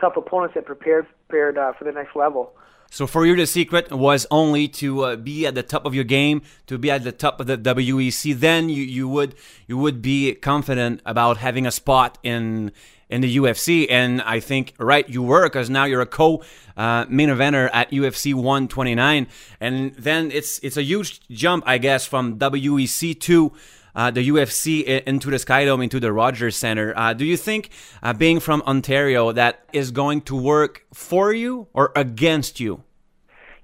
tough 0.00 0.16
opponents 0.16 0.54
that 0.54 0.64
prepared 0.64 1.06
prepared 1.28 1.58
uh, 1.58 1.72
for 1.78 1.84
the 1.84 1.92
next 1.92 2.16
level. 2.16 2.52
So 2.90 3.06
for 3.06 3.26
you, 3.26 3.34
the 3.34 3.46
secret 3.46 3.90
was 3.90 4.26
only 4.30 4.68
to 4.68 5.04
uh, 5.04 5.16
be 5.16 5.46
at 5.46 5.54
the 5.54 5.62
top 5.62 5.84
of 5.84 5.94
your 5.94 6.04
game, 6.04 6.42
to 6.68 6.78
be 6.78 6.90
at 6.90 7.02
the 7.02 7.12
top 7.12 7.40
of 7.40 7.46
the 7.46 7.58
WEC. 7.58 8.38
Then 8.38 8.68
you, 8.68 8.82
you 8.82 9.08
would 9.08 9.34
you 9.66 9.76
would 9.78 10.00
be 10.00 10.34
confident 10.34 11.00
about 11.04 11.38
having 11.38 11.66
a 11.66 11.72
spot 11.72 12.18
in 12.22 12.70
in 13.08 13.20
the 13.20 13.36
UFC. 13.36 13.86
And 13.90 14.22
I 14.22 14.40
think 14.40 14.74
right 14.78 15.08
you 15.08 15.22
were 15.22 15.44
because 15.44 15.70
now 15.70 15.84
you're 15.84 16.00
a 16.00 16.06
co 16.06 16.42
uh, 16.76 17.06
main 17.08 17.28
eventer 17.28 17.70
at 17.72 17.90
UFC 17.90 18.34
129. 18.34 19.26
And 19.60 19.94
then 19.94 20.30
it's 20.30 20.58
it's 20.60 20.76
a 20.76 20.82
huge 20.82 21.20
jump, 21.28 21.64
I 21.66 21.78
guess, 21.78 22.06
from 22.06 22.38
WEC 22.38 23.20
to 23.20 23.52
uh, 23.94 24.10
the 24.10 24.28
UFC 24.28 24.84
into 24.84 25.30
the 25.30 25.36
Skydome, 25.36 25.82
into 25.82 26.00
the 26.00 26.12
Rogers 26.12 26.56
Center. 26.56 26.92
Uh, 26.96 27.12
do 27.12 27.24
you 27.24 27.36
think 27.36 27.70
uh, 28.02 28.12
being 28.12 28.40
from 28.40 28.62
Ontario 28.62 29.32
that 29.32 29.64
is 29.72 29.90
going 29.90 30.22
to 30.22 30.36
work 30.36 30.84
for 30.92 31.32
you 31.32 31.68
or 31.72 31.92
against 31.94 32.60
you? 32.60 32.82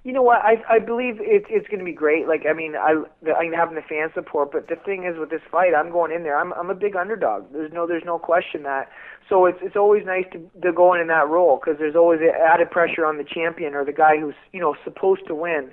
You 0.03 0.15
know 0.15 0.23
what? 0.23 0.39
I 0.39 0.63
I 0.67 0.79
believe 0.79 1.17
it's 1.21 1.45
it's 1.51 1.69
going 1.69 1.81
to 1.81 1.85
be 1.85 1.93
great. 1.93 2.27
Like 2.27 2.47
I 2.49 2.55
mean, 2.55 2.75
I 2.75 3.03
I'm 3.39 3.53
having 3.53 3.75
the 3.75 3.83
fan 3.83 4.09
support, 4.15 4.51
but 4.51 4.67
the 4.69 4.77
thing 4.77 5.05
is 5.05 5.19
with 5.19 5.29
this 5.29 5.43
fight, 5.51 5.75
I'm 5.75 5.91
going 5.91 6.11
in 6.11 6.23
there. 6.23 6.39
I'm 6.39 6.55
I'm 6.55 6.71
a 6.71 6.75
big 6.75 6.97
underdog. 6.97 7.53
There's 7.53 7.71
no 7.71 7.87
there's 7.87 8.05
no 8.07 8.19
question 8.19 8.63
that. 8.63 8.89
So 9.29 9.45
it's 9.45 9.59
it's 9.61 9.77
always 9.77 10.07
nice 10.07 10.25
to 10.33 10.39
to 10.63 10.73
go 10.73 10.95
in 10.95 11.03
in 11.03 11.09
that 11.09 11.29
role 11.29 11.61
because 11.63 11.79
there's 11.79 11.97
always 11.97 12.21
added 12.23 12.71
pressure 12.71 13.05
on 13.05 13.19
the 13.19 13.25
champion 13.25 13.75
or 13.75 13.85
the 13.85 13.93
guy 13.93 14.19
who's 14.19 14.35
you 14.55 14.61
know 14.61 14.75
supposed 14.85 15.27
to 15.27 15.35
win, 15.35 15.71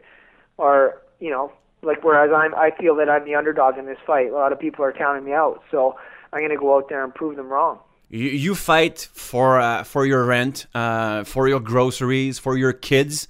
or 0.57 1.01
you 1.21 1.31
know 1.31 1.53
like 1.81 2.03
whereas 2.03 2.31
I'm 2.35 2.55
I 2.55 2.71
feel 2.79 2.95
that 2.95 3.09
I'm 3.09 3.25
the 3.25 3.35
underdog 3.35 3.77
in 3.77 3.85
this 3.85 3.97
fight. 4.05 4.29
A 4.29 4.33
lot 4.33 4.51
of 4.51 4.59
people 4.59 4.83
are 4.83 4.93
counting 4.93 5.23
me 5.23 5.33
out. 5.33 5.63
So 5.71 5.95
I'm 6.33 6.41
going 6.41 6.49
to 6.51 6.57
go 6.57 6.75
out 6.77 6.89
there 6.89 7.03
and 7.03 7.13
prove 7.13 7.35
them 7.35 7.47
wrong. 7.47 7.79
You, 8.09 8.29
you 8.29 8.55
fight 8.55 9.07
for 9.13 9.59
uh, 9.59 9.83
for 9.83 10.05
your 10.05 10.25
rent, 10.25 10.65
uh, 10.73 11.23
for 11.23 11.47
your 11.47 11.59
groceries, 11.59 12.39
for 12.39 12.57
your 12.57 12.73
kids. 12.73 13.27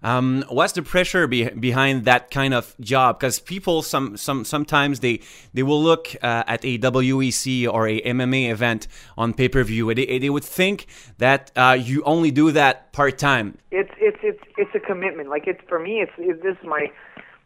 Um, 0.00 0.44
what's 0.48 0.74
the 0.74 0.82
pressure 0.82 1.26
be- 1.26 1.48
behind 1.48 2.04
that 2.04 2.30
kind 2.30 2.54
of 2.54 2.74
job? 2.78 3.18
Because 3.18 3.40
people 3.40 3.82
some 3.82 4.16
some 4.16 4.44
sometimes 4.44 5.00
they 5.00 5.20
they 5.54 5.62
will 5.62 5.82
look 5.82 6.14
uh, 6.22 6.44
at 6.46 6.64
a 6.64 6.78
WEC 6.78 7.72
or 7.72 7.88
a 7.88 8.00
MMA 8.02 8.50
event 8.50 8.86
on 9.16 9.34
pay 9.34 9.48
per 9.48 9.64
view, 9.64 9.90
and 9.90 9.98
they, 9.98 10.18
they 10.18 10.30
would 10.30 10.44
think 10.44 10.86
that 11.18 11.50
uh, 11.56 11.76
you 11.78 12.02
only 12.04 12.30
do 12.30 12.52
that 12.52 12.92
part 12.92 13.18
time. 13.18 13.58
it's 13.70 13.90
it's 13.98 14.18
it's 14.22 14.42
it's 14.56 14.74
a 14.74 14.80
commitment. 14.80 15.30
Like 15.30 15.46
it's 15.46 15.60
for 15.68 15.78
me, 15.78 16.00
it's 16.00 16.12
it, 16.18 16.42
this 16.42 16.56
is 16.60 16.66
my 16.66 16.86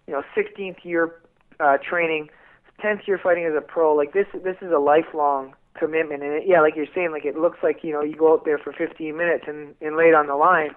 you 0.06 0.12
know 0.12 0.22
16th 0.36 0.84
year 0.84 1.20
uh, 1.60 1.78
training, 1.78 2.28
10th 2.82 3.06
year 3.06 3.18
fighting 3.22 3.44
as 3.44 3.52
a 3.56 3.60
pro. 3.60 3.94
Like 3.94 4.12
this 4.12 4.26
this 4.44 4.56
is 4.60 4.72
a 4.72 4.78
lifelong 4.78 5.54
commitment. 5.78 6.22
And 6.22 6.32
it, 6.34 6.44
yeah, 6.46 6.60
like 6.60 6.74
you're 6.76 6.86
saying, 6.94 7.12
like 7.12 7.24
it 7.24 7.36
looks 7.36 7.58
like 7.62 7.78
you 7.82 7.92
know 7.92 8.02
you 8.02 8.16
go 8.16 8.32
out 8.32 8.44
there 8.44 8.58
for 8.58 8.72
15 8.72 9.16
minutes 9.16 9.44
and 9.46 9.74
and 9.80 9.96
lay 9.96 10.12
on 10.12 10.26
the 10.26 10.36
line. 10.36 10.70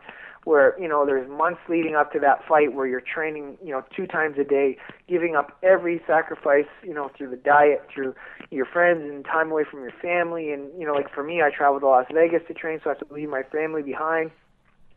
Where 0.43 0.79
you 0.79 0.87
know 0.87 1.07
there's 1.07 1.27
months 1.27 1.59
leading 1.67 1.95
up 1.95 2.13
to 2.13 2.19
that 2.19 2.47
fight 2.47 2.75
where 2.75 2.85
you're 2.85 3.01
training 3.01 3.57
you 3.63 3.71
know 3.71 3.83
two 3.95 4.05
times 4.05 4.37
a 4.39 4.43
day, 4.43 4.77
giving 5.09 5.35
up 5.35 5.57
every 5.63 6.01
sacrifice 6.05 6.69
you 6.83 6.93
know 6.93 7.09
through 7.17 7.31
the 7.31 7.37
diet, 7.37 7.87
through 7.91 8.13
your 8.51 8.67
friends 8.67 9.01
and 9.01 9.25
time 9.25 9.49
away 9.49 9.63
from 9.69 9.81
your 9.81 9.93
family, 10.03 10.51
and 10.51 10.69
you 10.79 10.85
know 10.85 10.93
like 10.93 11.11
for 11.11 11.23
me 11.23 11.41
I 11.41 11.49
traveled 11.49 11.81
to 11.81 11.87
Las 11.87 12.05
Vegas 12.13 12.43
to 12.47 12.53
train, 12.53 12.79
so 12.83 12.91
I 12.91 12.93
have 12.93 13.07
to 13.07 13.11
leave 13.11 13.27
my 13.27 13.41
family 13.41 13.81
behind 13.81 14.29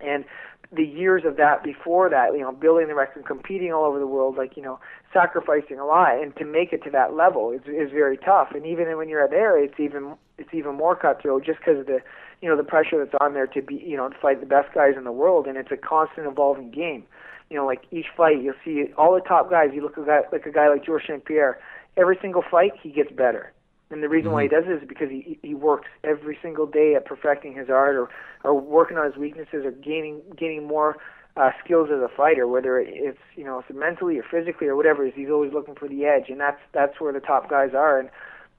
and 0.00 0.25
the 0.71 0.85
years 0.85 1.23
of 1.25 1.37
that 1.37 1.64
before 1.64 2.11
that, 2.11 2.33
you 2.35 2.40
know, 2.40 2.52
building 2.52 2.88
the 2.88 2.95
record, 2.95 3.25
competing 3.25 3.73
all 3.73 3.85
over 3.85 3.99
the 3.99 4.07
world, 4.07 4.37
like 4.37 4.57
you 4.57 4.62
know, 4.62 4.78
sacrificing 5.12 5.78
a 5.78 5.87
lot, 5.87 6.21
and 6.21 6.37
to 6.37 6.45
make 6.45 6.73
it 6.73 6.83
to 6.85 6.90
that 6.90 7.14
level 7.14 7.50
is 7.50 7.62
is 7.67 7.90
very 7.90 8.19
tough. 8.19 8.49
And 8.55 8.67
even 8.67 8.95
when 8.97 9.09
you're 9.09 9.26
there, 9.28 9.62
it's 9.62 9.78
even 9.81 10.14
it's 10.37 10.52
even 10.52 10.75
more 10.75 10.95
cutthroat 10.95 11.45
just 11.45 11.59
because 11.61 11.81
of 11.81 11.87
the 11.87 12.00
you 12.43 12.49
know 12.49 12.57
the 12.57 12.64
pressure 12.64 13.02
that's 13.02 13.17
on 13.21 13.33
there 13.33 13.47
to 13.47 13.62
be 13.62 13.76
you 13.76 13.97
know 13.97 14.09
to 14.09 14.17
fight 14.21 14.40
the 14.40 14.47
best 14.47 14.75
guys 14.75 14.95
in 14.97 15.05
the 15.05 15.12
world, 15.12 15.47
and 15.47 15.57
it's 15.57 15.73
a 15.73 15.76
constant 15.76 16.26
evolving 16.26 16.71
game. 16.71 17.05
You 17.49 17.57
know, 17.57 17.64
like 17.64 17.83
each 17.90 18.07
fight, 18.14 18.43
you'll 18.43 18.55
see 18.62 18.93
all 18.99 19.14
the 19.14 19.26
top 19.26 19.49
guys. 19.49 19.71
You 19.73 19.81
look 19.81 19.97
at 19.97 20.33
like 20.33 20.45
a 20.45 20.52
guy 20.52 20.69
like 20.69 20.85
George 20.85 21.05
St 21.09 21.25
Pierre. 21.25 21.59
Every 21.97 22.19
single 22.21 22.45
fight, 22.49 22.73
he 22.81 22.90
gets 22.90 23.11
better. 23.11 23.52
And 23.90 24.02
the 24.02 24.09
reason 24.09 24.33
why 24.33 24.42
he 24.42 24.49
does 24.49 24.64
it 24.66 24.83
is 24.83 24.88
because 24.88 25.09
he 25.09 25.38
he 25.42 25.54
works 25.54 25.88
every 26.04 26.38
single 26.42 26.66
day 26.66 26.95
at 26.95 27.07
perfecting 27.07 27.54
his 27.54 27.71
art 27.71 27.97
or 27.97 28.11
or 28.45 28.52
working 28.59 28.99
on 28.99 29.07
his 29.07 29.16
weaknesses 29.16 29.64
or 29.64 29.71
gaining 29.71 30.21
gaining 30.37 30.66
more 30.66 30.97
uh, 31.38 31.50
skills 31.64 31.88
as 31.92 32.00
a 32.02 32.09
fighter, 32.14 32.47
whether 32.47 32.78
it's 32.78 33.18
you 33.35 33.45
know 33.45 33.61
it's 33.61 33.68
mentally 33.75 34.18
or 34.18 34.25
physically 34.30 34.66
or 34.66 34.76
whatever. 34.76 35.07
He's 35.09 35.30
always 35.30 35.52
looking 35.52 35.75
for 35.75 35.88
the 35.88 36.04
edge, 36.04 36.28
and 36.28 36.38
that's 36.38 36.61
that's 36.73 37.00
where 37.00 37.12
the 37.12 37.21
top 37.21 37.49
guys 37.49 37.71
are. 37.75 37.99
And 37.99 38.11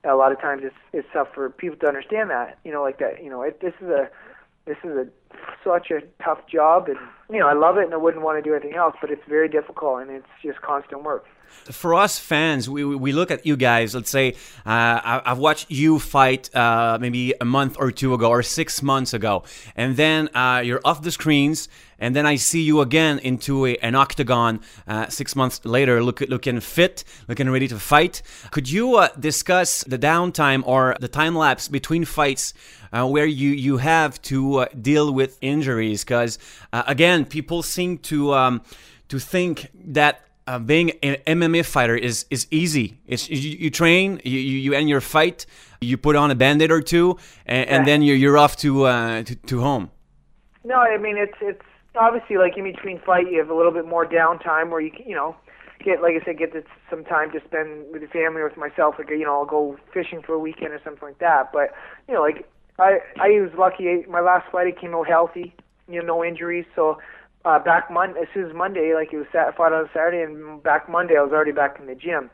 a 0.04 0.16
lot 0.16 0.32
of 0.32 0.40
times 0.40 0.64
it's 0.66 0.76
it's 0.94 1.08
tough 1.14 1.28
for 1.34 1.50
people 1.50 1.78
to 1.80 1.88
understand 1.88 2.30
that. 2.32 2.58
You 2.64 2.72
know, 2.72 2.82
like 2.82 3.00
that. 3.00 3.24
You 3.24 3.30
know, 3.30 3.44
it, 3.44 3.60
this 3.62 3.74
is 3.82 3.90
a 3.90 4.10
this 4.70 4.78
is 4.84 4.92
a 4.92 5.08
such 5.64 5.92
a 5.92 6.00
tough 6.24 6.40
job, 6.48 6.88
and 6.88 6.98
you 7.30 7.40
know 7.40 7.48
I 7.48 7.54
love 7.54 7.78
it, 7.78 7.86
and 7.86 7.94
I 7.94 7.98
wouldn't 7.98 8.24
want 8.24 8.42
to 8.42 8.48
do 8.48 8.56
anything 8.56 8.76
else. 8.76 8.96
But 9.02 9.10
it's 9.10 9.28
very 9.28 9.50
difficult, 9.50 10.02
and 10.02 10.12
it's 10.12 10.28
just 10.44 10.62
constant 10.62 11.04
work. 11.04 11.26
For 11.72 11.96
us 11.96 12.20
fans, 12.20 12.70
we, 12.70 12.86
we 12.86 13.12
look 13.12 13.32
at 13.32 13.44
you 13.44 13.58
guys. 13.58 13.96
Let's 13.96 14.12
say 14.12 14.34
uh, 14.66 15.02
I, 15.12 15.22
I've 15.26 15.40
watched 15.40 15.72
you 15.72 15.98
fight 15.98 16.56
uh, 16.56 17.00
maybe 17.02 17.34
a 17.42 17.46
month 17.46 17.78
or 17.80 17.92
two 17.92 18.14
ago 18.14 18.30
or 18.30 18.44
six 18.44 18.84
months 18.84 19.14
ago, 19.14 19.44
and 19.76 19.98
then 19.98 20.30
uh, 20.36 20.62
you're 20.64 20.82
off 20.86 21.02
the 21.02 21.12
screens, 21.12 21.68
and 21.98 22.16
then 22.16 22.26
I 22.28 22.36
see 22.36 22.62
you 22.62 22.82
again 22.82 23.18
into 23.20 23.66
a, 23.66 23.76
an 23.78 23.96
octagon 23.96 24.62
uh, 24.88 25.08
six 25.08 25.36
months 25.36 25.66
later, 25.66 26.04
look, 26.04 26.22
looking 26.22 26.60
fit, 26.60 27.04
looking 27.28 27.50
ready 27.50 27.68
to 27.68 27.80
fight. 27.80 28.22
Could 28.52 28.70
you 28.70 28.96
uh, 28.96 29.10
discuss 29.20 29.84
the 29.84 29.98
downtime 29.98 30.62
or 30.66 30.96
the 31.00 31.08
time 31.08 31.36
lapse 31.36 31.68
between 31.68 32.06
fights? 32.06 32.54
Uh, 32.92 33.08
where 33.08 33.26
you, 33.26 33.50
you 33.52 33.78
have 33.78 34.20
to 34.24 34.58
uh, 34.58 34.66
deal 34.82 35.14
with 35.14 35.38
injuries 35.42 36.04
because 36.04 36.40
uh, 36.74 36.82
again 36.88 37.24
people 37.24 37.62
seem 37.62 37.98
to 38.00 38.34
um, 38.34 38.62
to 39.10 39.20
think 39.20 39.68
that 39.74 40.22
uh, 40.48 40.58
being 40.58 40.92
an 41.04 41.18
MMA 41.28 41.64
fighter 41.66 41.96
is 41.96 42.26
is 42.32 42.48
easy. 42.50 42.98
It's 43.06 43.30
you, 43.30 43.38
you 43.38 43.70
train, 43.70 44.20
you, 44.24 44.40
you 44.40 44.74
end 44.74 44.90
your 44.90 45.02
fight, 45.02 45.46
you 45.82 45.98
put 45.98 46.16
on 46.16 46.32
a 46.32 46.36
band-aid 46.36 46.72
or 46.72 46.82
two, 46.82 47.18
and, 47.46 47.70
and 47.70 47.82
Yeah. 47.82 47.86
then 47.86 48.02
you're 48.02 48.16
you're 48.16 48.38
off 48.38 48.56
to 48.58 48.86
uh, 48.86 49.24
to, 49.24 49.36
to 49.36 49.62
home. 49.62 49.92
No, 50.64 50.76
I 50.76 50.98
mean 50.98 51.18
it's 51.18 51.38
it's 51.42 51.62
obviously 51.96 52.38
like 52.38 52.58
in 52.58 52.64
between 52.64 53.00
fight 53.00 53.30
you 53.32 53.38
have 53.40 53.50
a 53.50 53.54
little 53.56 53.72
bit 53.72 53.86
more 53.88 54.06
downtime 54.06 54.70
where 54.72 54.82
you 54.82 54.92
you 55.06 55.16
know 55.16 55.36
get 55.86 56.02
like 56.02 56.16
I 56.20 56.26
said 56.26 56.38
get 56.40 56.52
some 56.90 57.04
time 57.06 57.32
to 57.32 57.40
spend 57.46 57.92
with 57.92 58.02
your 58.02 58.10
family 58.12 58.42
or 58.42 58.46
with 58.50 58.58
myself 58.58 58.96
like 58.98 59.10
you 59.10 59.26
know 59.26 59.36
I'll 59.40 59.46
go 59.46 59.78
fishing 59.94 60.22
for 60.22 60.34
a 60.34 60.40
weekend 60.40 60.74
or 60.74 60.82
something 60.84 61.08
like 61.08 61.20
that 61.20 61.52
but 61.54 61.74
you 62.08 62.14
know 62.14 62.22
like 62.22 62.50
I 62.80 63.00
I 63.20 63.30
was 63.42 63.52
lucky. 63.58 64.06
My 64.10 64.22
last 64.22 64.52
fight 64.52 64.68
I 64.68 64.80
came 64.80 64.96
out 64.96 65.08
healthy 65.08 65.54
you 65.90 66.02
know 66.02 66.16
no 66.16 66.24
injuries. 66.24 66.66
So 66.76 67.00
uh 67.46 67.60
back 67.60 67.92
Monday 67.92 68.22
as 68.22 68.28
soon 68.34 68.50
as 68.50 68.56
Monday 68.56 68.94
like 68.94 69.12
it 69.12 69.18
was 69.18 69.28
Sat 69.32 69.56
fought 69.58 69.74
on 69.74 69.90
Saturday 69.94 70.22
and 70.22 70.62
back 70.62 70.90
Monday 70.90 71.16
I 71.18 71.24
was 71.24 71.32
already 71.32 71.52
back 71.52 71.78
in 71.80 71.88
the 71.88 71.96
gym. 71.96 72.30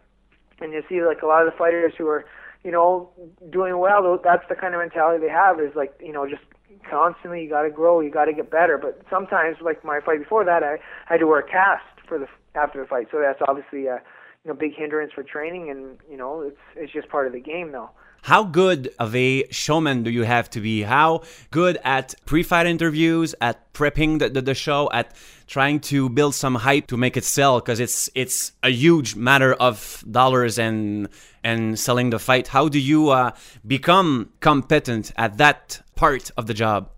And 0.59 0.73
you 0.73 0.83
see 0.87 1.01
like 1.01 1.21
a 1.21 1.25
lot 1.25 1.45
of 1.45 1.51
the 1.51 1.57
fighters 1.57 1.93
who 1.97 2.07
are 2.07 2.25
you 2.63 2.71
know 2.71 3.09
doing 3.49 3.77
well 3.77 4.19
that's 4.23 4.43
the 4.49 4.55
kind 4.55 4.73
of 4.73 4.81
mentality 4.81 5.25
they 5.25 5.31
have 5.31 5.59
is 5.59 5.75
like 5.75 5.93
you 6.03 6.11
know 6.11 6.27
just 6.27 6.43
constantly 6.89 7.43
you 7.43 7.49
got 7.49 7.63
to 7.63 7.69
grow 7.69 7.99
you 7.99 8.11
got 8.11 8.25
to 8.25 8.33
get 8.33 8.51
better. 8.51 8.77
But 8.77 9.01
sometimes 9.09 9.57
like 9.61 9.83
my 9.83 9.99
fight 10.05 10.19
before 10.19 10.43
that 10.45 10.63
I, 10.63 10.75
I 10.75 11.13
had 11.13 11.19
to 11.19 11.27
wear 11.27 11.39
a 11.39 11.49
cast 11.49 11.83
for 12.07 12.19
the 12.19 12.27
after 12.55 12.81
the 12.81 12.87
fight. 12.87 13.07
So 13.11 13.19
that's 13.19 13.39
obviously 13.47 13.87
a 13.87 14.01
you 14.43 14.51
know 14.51 14.53
big 14.53 14.75
hindrance 14.75 15.11
for 15.13 15.23
training 15.23 15.69
and 15.69 15.97
you 16.09 16.17
know 16.17 16.41
it's 16.41 16.61
it's 16.75 16.91
just 16.91 17.09
part 17.09 17.27
of 17.27 17.33
the 17.33 17.39
game 17.39 17.71
though 17.71 17.89
How 18.25 18.44
good 18.44 18.91
of 18.98 19.15
a 19.15 19.48
showman 19.51 20.01
do 20.01 20.10
you 20.10 20.24
have 20.24 20.50
to 20.50 20.60
be? 20.60 20.82
How 20.82 21.22
good 21.51 21.77
at 21.84 22.15
pre-fight 22.25 22.65
interviews, 22.65 23.36
at 23.39 23.72
prepping 23.72 24.17
the, 24.17 24.29
the, 24.29 24.41
the 24.41 24.55
show, 24.55 24.89
at 24.91 25.15
trying 25.46 25.79
to 25.91 26.10
build 26.10 26.34
some 26.34 26.55
hype 26.55 26.88
to 26.88 26.98
make 26.98 27.17
it 27.17 27.24
sell? 27.24 27.60
Because 27.60 27.79
it's 27.79 28.10
it's 28.15 28.53
a 28.63 28.72
huge 28.72 29.15
matter 29.15 29.53
of 29.53 30.03
dollars 30.10 30.58
and 30.58 31.08
and 31.44 31.77
selling 31.77 32.10
the 32.10 32.17
fight. 32.17 32.48
How 32.48 32.67
do 32.67 32.79
you 32.79 33.12
uh, 33.12 33.29
become 33.67 34.32
competent 34.39 35.12
at 35.17 35.38
that 35.38 35.84
part 35.96 36.32
of 36.36 36.48
the 36.48 36.55
job? 36.55 36.89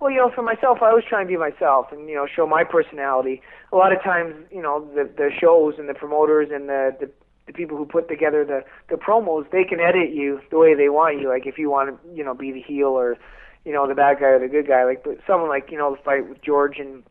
Well, 0.00 0.10
you 0.10 0.16
know, 0.16 0.30
for 0.34 0.40
myself, 0.40 0.78
I 0.80 0.88
always 0.88 1.04
try 1.04 1.20
and 1.20 1.28
be 1.28 1.36
myself 1.36 1.92
and, 1.92 2.08
you 2.08 2.14
know, 2.14 2.26
show 2.34 2.46
my 2.46 2.64
personality. 2.64 3.42
A 3.74 3.76
lot 3.76 3.92
of 3.92 4.02
times, 4.02 4.34
you 4.50 4.62
know, 4.62 4.88
the 4.94 5.04
the 5.04 5.28
shows 5.38 5.74
and 5.78 5.86
the 5.86 5.92
promoters 5.92 6.48
and 6.50 6.66
the 6.66 6.96
the, 6.98 7.10
the 7.46 7.52
people 7.52 7.76
who 7.76 7.86
put 7.86 8.08
together 8.08 8.44
the 8.44 8.64
the 8.88 9.00
promos, 9.00 9.50
they 9.50 9.64
can 9.64 9.80
edit 9.80 10.10
you 10.12 10.40
the 10.50 10.58
way 10.58 10.74
they 10.74 10.88
want 10.88 11.20
you. 11.20 11.28
Like 11.28 11.46
if 11.46 11.58
you 11.58 11.70
want 11.70 11.90
to, 11.90 12.14
you 12.14 12.24
know, 12.24 12.34
be 12.34 12.52
the 12.52 12.60
heel 12.60 12.88
or, 12.88 13.16
you 13.64 13.72
know, 13.72 13.86
the 13.86 13.94
bad 13.94 14.18
guy 14.18 14.26
or 14.26 14.38
the 14.38 14.48
good 14.48 14.66
guy. 14.66 14.84
Like, 14.84 15.04
but 15.04 15.18
someone 15.26 15.48
like, 15.48 15.70
you 15.70 15.78
know, 15.78 15.94
the 15.94 16.02
fight 16.02 16.28
with 16.28 16.42
George 16.42 16.78
and 16.78 17.02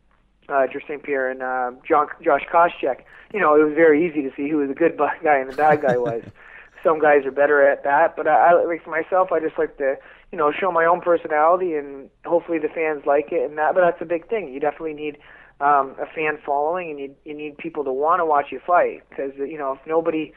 uh, 0.49 0.67
George 0.67 0.83
St. 0.87 1.01
Pierre 1.03 1.29
and 1.29 1.41
uh, 1.41 1.71
John, 1.87 2.07
Josh 2.23 2.43
Koscheck, 2.51 3.03
you 3.33 3.39
know, 3.39 3.55
it 3.55 3.63
was 3.63 3.73
very 3.73 4.05
easy 4.05 4.21
to 4.21 4.31
see 4.35 4.49
who 4.49 4.65
the 4.67 4.73
good 4.73 4.97
guy 5.23 5.37
and 5.37 5.51
the 5.51 5.55
bad 5.55 5.81
guy 5.81 5.97
was. 5.97 6.23
Some 6.83 6.99
guys 6.99 7.25
are 7.25 7.31
better 7.31 7.67
at 7.67 7.83
that, 7.83 8.15
but 8.15 8.27
I, 8.27 8.51
I 8.51 8.63
like 8.63 8.83
for 8.83 8.91
myself, 8.91 9.31
I 9.31 9.39
just 9.39 9.57
like 9.57 9.75
to, 9.77 9.95
you 10.31 10.37
know, 10.37 10.51
show 10.51 10.71
my 10.71 10.85
own 10.85 11.01
personality, 11.01 11.73
and 11.73 12.11
hopefully 12.25 12.59
the 12.59 12.67
fans 12.67 13.07
like 13.07 13.31
it. 13.31 13.49
And 13.49 13.57
that, 13.57 13.73
but 13.73 13.81
that's 13.81 13.99
a 14.01 14.05
big 14.05 14.29
thing. 14.29 14.53
You 14.53 14.59
definitely 14.59 14.93
need 14.93 15.17
um, 15.61 15.95
a 16.01 16.05
fan 16.13 16.37
following, 16.45 16.89
and 16.91 16.99
you 16.99 17.15
you 17.23 17.33
need 17.33 17.57
people 17.57 17.83
to 17.83 17.91
want 17.91 18.19
to 18.19 18.25
watch 18.25 18.47
you 18.51 18.59
fight 18.65 19.03
because 19.09 19.31
you 19.37 19.57
know 19.57 19.73
if 19.73 19.79
nobody 19.87 20.33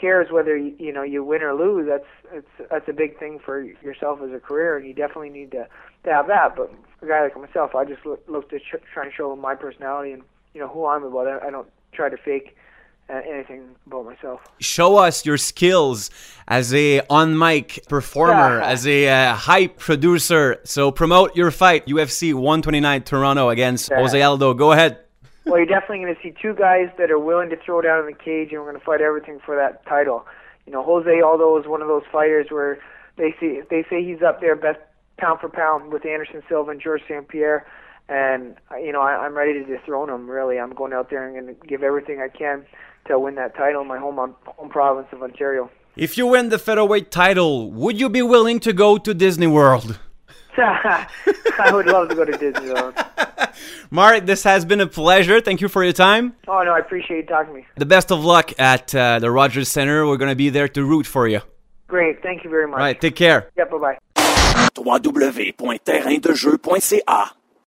cares 0.00 0.28
whether 0.30 0.56
you, 0.56 0.74
you 0.78 0.92
know 0.92 1.02
you 1.02 1.24
win 1.24 1.42
or 1.42 1.54
lose, 1.54 1.88
that's 1.88 2.06
it's 2.32 2.70
that's 2.70 2.88
a 2.88 2.92
big 2.92 3.18
thing 3.18 3.38
for 3.44 3.62
yourself 3.62 4.20
as 4.22 4.30
a 4.32 4.38
career, 4.38 4.76
and 4.76 4.86
you 4.86 4.94
definitely 4.94 5.30
need 5.30 5.50
to 5.50 5.66
to 6.04 6.10
have 6.10 6.26
that. 6.28 6.56
But 6.56 6.72
a 7.02 7.06
guy 7.06 7.22
like 7.22 7.36
myself, 7.36 7.74
I 7.74 7.84
just 7.84 8.04
look, 8.06 8.22
look 8.28 8.50
to 8.50 8.58
ch- 8.58 8.82
try 8.92 9.04
and 9.04 9.12
show 9.12 9.34
my 9.36 9.54
personality 9.54 10.12
and 10.12 10.22
you 10.54 10.60
know 10.60 10.68
who 10.68 10.86
I'm 10.86 11.02
about. 11.02 11.26
I, 11.26 11.48
I 11.48 11.50
don't 11.50 11.68
try 11.92 12.08
to 12.08 12.16
fake 12.16 12.56
uh, 13.10 13.20
anything 13.28 13.74
about 13.86 14.04
myself. 14.04 14.40
show 14.60 14.96
us 14.96 15.26
your 15.26 15.36
skills 15.36 16.10
as 16.46 16.72
a 16.74 17.00
on 17.10 17.36
mic 17.36 17.84
performer, 17.88 18.60
as 18.74 18.86
a 18.86 19.08
uh, 19.08 19.34
hype 19.34 19.78
producer. 19.78 20.60
So 20.64 20.90
promote 20.90 21.36
your 21.36 21.50
fight, 21.50 21.86
UFC 21.86 22.32
129 22.34 23.02
Toronto 23.02 23.48
against 23.48 23.90
Yeah. 23.90 23.98
Jose 24.00 24.20
Aldo. 24.20 24.54
Go 24.54 24.72
ahead. 24.72 24.98
Well, 25.46 25.56
you're 25.56 25.66
definitely 25.66 26.00
going 26.00 26.14
to 26.14 26.22
see 26.22 26.34
two 26.40 26.54
guys 26.54 26.90
that 26.98 27.10
are 27.10 27.18
willing 27.18 27.50
to 27.50 27.56
throw 27.56 27.80
down 27.80 28.00
in 28.00 28.06
the 28.06 28.12
cage, 28.12 28.50
and 28.52 28.60
we're 28.60 28.68
going 28.68 28.78
to 28.78 28.84
fight 28.84 29.00
everything 29.00 29.40
for 29.44 29.56
that 29.56 29.84
title. 29.86 30.26
You 30.66 30.72
know, 30.72 30.82
Jose 30.84 31.20
Aldo 31.20 31.58
is 31.58 31.66
one 31.66 31.82
of 31.82 31.88
those 31.88 32.04
fighters 32.12 32.46
where 32.50 32.78
they 33.16 33.34
see 33.40 33.60
they 33.70 33.84
say 33.90 34.04
he's 34.04 34.22
up 34.22 34.40
there 34.40 34.54
best 34.54 34.78
pound 35.18 35.40
for 35.40 35.48
pound 35.48 35.92
with 35.92 36.06
Anderson 36.06 36.42
Silva 36.48 36.70
and 36.70 36.80
George 36.80 37.02
St. 37.08 37.26
Pierre, 37.26 37.66
and 38.08 38.54
you 38.80 38.92
know 38.92 39.00
I, 39.00 39.24
I'm 39.24 39.34
ready 39.36 39.54
to 39.54 39.64
dethrone 39.64 40.08
him. 40.10 40.30
Really, 40.30 40.58
I'm 40.60 40.72
going 40.72 40.92
out 40.92 41.10
there 41.10 41.26
and 41.26 41.34
going 41.46 41.56
to 41.56 41.66
give 41.66 41.82
everything 41.82 42.20
I 42.20 42.28
can 42.28 42.64
to 43.06 43.18
win 43.18 43.34
that 43.36 43.56
title 43.56 43.82
in 43.82 43.88
my 43.88 43.98
home 43.98 44.34
home 44.44 44.70
province 44.70 45.08
of 45.12 45.22
Ontario. 45.22 45.70
If 45.96 46.16
you 46.16 46.26
win 46.26 46.48
the 46.48 46.58
featherweight 46.58 47.10
title, 47.10 47.70
would 47.72 48.00
you 48.00 48.08
be 48.08 48.22
willing 48.22 48.60
to 48.60 48.72
go 48.72 48.96
to 48.98 49.12
Disney 49.12 49.46
World? 49.46 49.98
I 50.60 51.70
would 51.72 51.86
love 51.86 52.10
to 52.10 52.14
go 52.14 52.24
to 52.24 52.36
Disney 52.36 52.72
World. 52.72 52.94
Mark, 53.90 54.26
this 54.26 54.44
has 54.44 54.64
been 54.64 54.80
a 54.80 54.86
pleasure. 54.86 55.40
Thank 55.40 55.60
you 55.60 55.66
for 55.68 55.82
your 55.82 55.92
time. 55.92 56.36
Oh 56.48 56.62
no, 56.62 56.72
I 56.72 56.78
appreciate 56.78 57.16
you 57.18 57.26
talking 57.26 57.52
to 57.54 57.60
me. 57.60 57.66
The 57.76 57.86
best 57.86 58.12
of 58.12 58.24
luck 58.24 58.52
at 58.58 58.92
uh, 58.94 59.18
the 59.20 59.30
Rogers 59.30 59.68
Center. 59.68 60.06
We're 60.06 60.16
going 60.16 60.30
to 60.30 60.36
be 60.36 60.48
there 60.50 60.68
to 60.68 60.84
root 60.84 61.06
for 61.06 61.28
you. 61.28 61.40
Great, 61.88 62.22
thank 62.22 62.44
you 62.44 62.50
very 62.50 62.66
much. 62.66 62.78
All 62.78 62.84
right, 62.84 63.00
take 63.00 63.16
care. 63.16 63.50
Yep, 63.56 63.70
bye 63.70 63.78
bye. 63.78 63.96
www.terraindejeu.ca 64.74 67.32